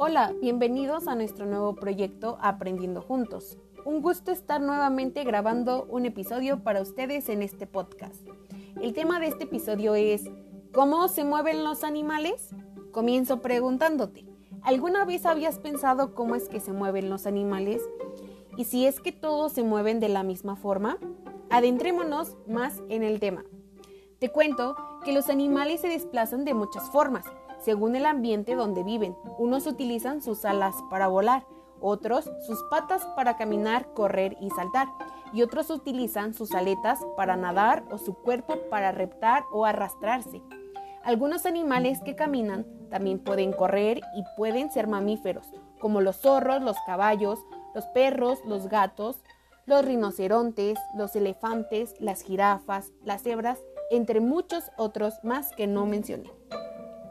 Hola, 0.00 0.32
bienvenidos 0.40 1.08
a 1.08 1.16
nuestro 1.16 1.44
nuevo 1.44 1.74
proyecto 1.74 2.38
Aprendiendo 2.40 3.02
Juntos. 3.02 3.58
Un 3.84 4.00
gusto 4.00 4.30
estar 4.30 4.60
nuevamente 4.60 5.24
grabando 5.24 5.86
un 5.90 6.06
episodio 6.06 6.62
para 6.62 6.80
ustedes 6.80 7.28
en 7.28 7.42
este 7.42 7.66
podcast. 7.66 8.24
El 8.80 8.92
tema 8.92 9.18
de 9.18 9.26
este 9.26 9.42
episodio 9.42 9.96
es 9.96 10.22
¿Cómo 10.72 11.08
se 11.08 11.24
mueven 11.24 11.64
los 11.64 11.82
animales? 11.82 12.50
Comienzo 12.92 13.40
preguntándote, 13.42 14.24
¿alguna 14.62 15.04
vez 15.04 15.26
habías 15.26 15.58
pensado 15.58 16.14
cómo 16.14 16.36
es 16.36 16.48
que 16.48 16.60
se 16.60 16.72
mueven 16.72 17.10
los 17.10 17.26
animales? 17.26 17.82
Y 18.56 18.66
si 18.66 18.86
es 18.86 19.00
que 19.00 19.10
todos 19.10 19.50
se 19.50 19.64
mueven 19.64 19.98
de 19.98 20.10
la 20.10 20.22
misma 20.22 20.54
forma, 20.54 20.98
adentrémonos 21.50 22.36
más 22.46 22.84
en 22.88 23.02
el 23.02 23.18
tema. 23.18 23.44
Te 24.20 24.28
cuento 24.28 24.76
que 25.04 25.12
los 25.12 25.28
animales 25.28 25.80
se 25.80 25.88
desplazan 25.88 26.44
de 26.44 26.54
muchas 26.54 26.88
formas, 26.88 27.24
según 27.60 27.96
el 27.96 28.06
ambiente 28.06 28.54
donde 28.54 28.82
viven. 28.82 29.16
Unos 29.38 29.66
utilizan 29.66 30.22
sus 30.22 30.44
alas 30.44 30.74
para 30.90 31.08
volar, 31.08 31.46
otros 31.80 32.30
sus 32.46 32.62
patas 32.70 33.04
para 33.16 33.36
caminar, 33.36 33.92
correr 33.94 34.36
y 34.40 34.50
saltar, 34.50 34.88
y 35.32 35.42
otros 35.42 35.70
utilizan 35.70 36.34
sus 36.34 36.54
aletas 36.54 37.00
para 37.16 37.36
nadar 37.36 37.84
o 37.90 37.98
su 37.98 38.14
cuerpo 38.14 38.56
para 38.70 38.92
reptar 38.92 39.44
o 39.52 39.64
arrastrarse. 39.64 40.42
Algunos 41.04 41.46
animales 41.46 42.00
que 42.04 42.16
caminan 42.16 42.66
también 42.90 43.18
pueden 43.18 43.52
correr 43.52 44.00
y 44.16 44.24
pueden 44.36 44.70
ser 44.70 44.86
mamíferos, 44.86 45.46
como 45.78 46.00
los 46.00 46.16
zorros, 46.16 46.62
los 46.62 46.76
caballos, 46.86 47.38
los 47.74 47.86
perros, 47.86 48.40
los 48.44 48.68
gatos, 48.68 49.22
los 49.66 49.84
rinocerontes, 49.84 50.78
los 50.96 51.14
elefantes, 51.14 51.94
las 52.00 52.22
jirafas, 52.22 52.90
las 53.04 53.22
cebras, 53.22 53.58
entre 53.90 54.20
muchos 54.20 54.64
otros 54.76 55.14
más 55.22 55.54
que 55.54 55.66
no 55.66 55.86
mencioné. 55.86 56.30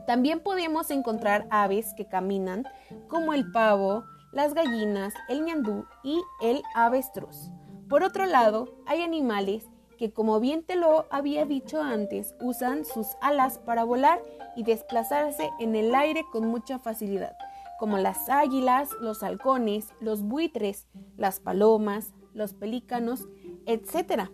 También 0.08 0.40
podemos 0.40 0.90
encontrar 0.90 1.48
aves 1.52 1.94
que 1.94 2.08
caminan, 2.08 2.64
como 3.10 3.34
el 3.34 3.52
pavo, 3.52 4.06
las 4.32 4.54
gallinas, 4.54 5.14
el 5.28 5.44
ñandú 5.44 5.84
y 6.02 6.22
el 6.42 6.64
avestruz. 6.76 7.52
Por 7.90 8.04
otro 8.04 8.26
lado, 8.26 8.74
hay 8.86 9.02
animales 9.02 9.66
que, 9.98 10.14
como 10.14 10.40
bien 10.40 10.64
te 10.64 10.78
lo 10.78 11.08
había 11.10 11.46
dicho 11.46 11.82
antes, 11.82 12.36
usan 12.40 12.86
sus 12.86 13.08
alas 13.22 13.58
para 13.58 13.84
volar 13.84 14.24
y 14.56 14.64
desplazarse 14.64 15.50
en 15.60 15.76
el 15.76 15.94
aire 15.94 16.24
con 16.32 16.48
mucha 16.48 16.80
facilidad, 16.80 17.36
como 17.78 17.98
las 17.98 18.30
águilas, 18.30 18.90
los 19.02 19.24
halcones, 19.24 19.90
los 20.00 20.24
buitres, 20.24 20.88
las 21.18 21.42
palomas, 21.42 22.14
los 22.34 22.54
pelícanos, 22.54 23.28
etc. 23.66 24.30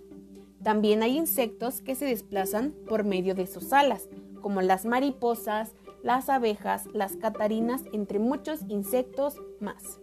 También 0.62 1.02
hay 1.02 1.18
insectos 1.18 1.82
que 1.82 1.96
se 1.96 2.06
desplazan 2.06 2.76
por 2.88 3.04
medio 3.04 3.34
de 3.34 3.48
sus 3.48 3.74
alas, 3.74 4.08
como 4.44 4.62
las 4.62 4.86
mariposas, 4.86 5.74
las 6.04 6.30
abejas, 6.30 6.88
las 6.94 7.16
catarinas, 7.16 7.84
entre 7.94 8.20
muchos 8.20 8.60
insectos 8.68 9.42
más. 9.60 10.00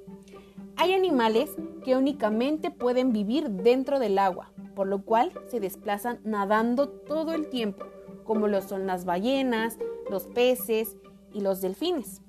Hay 0.76 0.94
animales 0.94 1.50
que 1.84 1.94
únicamente 1.94 2.70
pueden 2.70 3.12
vivir 3.12 3.50
dentro 3.50 3.98
del 3.98 4.18
agua, 4.18 4.50
por 4.74 4.86
lo 4.86 5.04
cual 5.04 5.30
se 5.48 5.60
desplazan 5.60 6.20
nadando 6.24 6.88
todo 6.88 7.34
el 7.34 7.50
tiempo, 7.50 7.84
como 8.24 8.48
lo 8.48 8.62
son 8.62 8.86
las 8.86 9.04
ballenas, 9.04 9.78
los 10.08 10.26
peces 10.26 10.96
y 11.34 11.42
los 11.42 11.60
delfines. 11.60 12.22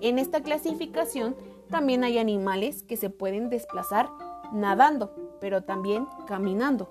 En 0.00 0.18
esta 0.18 0.42
clasificación 0.42 1.36
también 1.68 2.02
hay 2.02 2.18
animales 2.18 2.82
que 2.82 2.96
se 2.96 3.10
pueden 3.10 3.50
desplazar 3.50 4.08
nadando, 4.52 5.14
pero 5.38 5.64
también 5.64 6.06
caminando, 6.26 6.90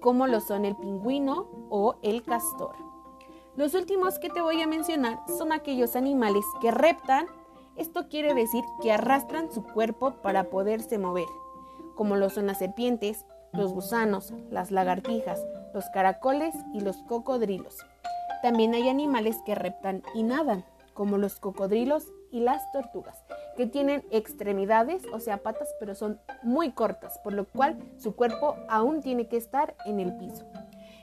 como 0.00 0.26
lo 0.26 0.40
son 0.40 0.66
el 0.66 0.76
pingüino 0.76 1.48
o 1.70 1.96
el 2.02 2.22
castor. 2.22 2.74
Los 3.54 3.74
últimos 3.74 4.18
que 4.18 4.30
te 4.30 4.40
voy 4.40 4.62
a 4.62 4.66
mencionar 4.66 5.20
son 5.38 5.52
aquellos 5.52 5.94
animales 5.94 6.42
que 6.62 6.70
reptan, 6.70 7.26
esto 7.76 8.08
quiere 8.08 8.32
decir 8.32 8.64
que 8.80 8.92
arrastran 8.92 9.52
su 9.52 9.62
cuerpo 9.62 10.14
para 10.22 10.44
poderse 10.44 10.96
mover, 10.96 11.26
como 11.94 12.16
lo 12.16 12.30
son 12.30 12.46
las 12.46 12.60
serpientes, 12.60 13.26
los 13.52 13.74
gusanos, 13.74 14.32
las 14.50 14.70
lagartijas, 14.70 15.44
los 15.74 15.84
caracoles 15.90 16.54
y 16.72 16.80
los 16.80 16.96
cocodrilos. 17.02 17.76
También 18.40 18.72
hay 18.72 18.88
animales 18.88 19.36
que 19.44 19.54
reptan 19.54 20.02
y 20.14 20.22
nadan, 20.22 20.64
como 20.94 21.18
los 21.18 21.38
cocodrilos 21.38 22.06
y 22.30 22.40
las 22.40 22.62
tortugas, 22.72 23.22
que 23.58 23.66
tienen 23.66 24.02
extremidades, 24.10 25.02
o 25.12 25.20
sea, 25.20 25.42
patas, 25.42 25.68
pero 25.78 25.94
son 25.94 26.18
muy 26.42 26.72
cortas, 26.72 27.18
por 27.22 27.34
lo 27.34 27.44
cual 27.44 27.78
su 27.98 28.16
cuerpo 28.16 28.56
aún 28.70 29.02
tiene 29.02 29.28
que 29.28 29.36
estar 29.36 29.76
en 29.84 30.00
el 30.00 30.16
piso. 30.16 30.46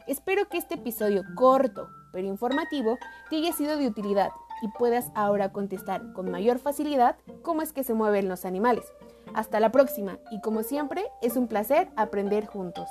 Espero 0.08 0.50
que 0.50 0.58
este 0.58 0.74
episodio 0.74 1.24
corto 1.36 1.88
pero 2.12 2.28
informativo 2.28 2.98
te 3.30 3.38
haya 3.38 3.54
sido 3.54 3.78
de 3.78 3.88
utilidad 3.88 4.32
y 4.62 4.68
puedas 4.70 5.12
ahora 5.16 5.52
contestar 5.52 6.14
con 6.14 6.30
mayor 6.30 6.60
facilidad 6.60 7.16
cómo 7.42 7.62
es 7.62 7.74
que 7.74 7.84
se 7.84 7.94
mueven 7.94 8.28
los 8.28 8.46
animales. 8.46 8.86
Hasta 9.34 9.60
la 9.60 9.72
próxima 9.72 10.20
y 10.32 10.42
como 10.42 10.64
siempre 10.64 11.06
es 11.22 11.38
un 11.38 11.48
placer 11.48 11.90
aprender 11.96 12.46
juntos. 12.46 12.90